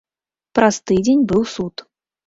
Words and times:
Праз 0.59 0.75
тыдзень 0.87 1.23
быў 1.35 1.49
суд. 1.57 1.89